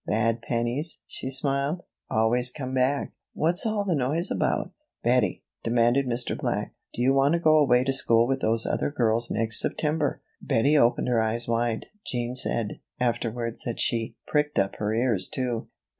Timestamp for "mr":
6.07-6.35